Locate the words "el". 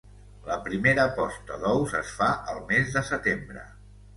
2.55-2.65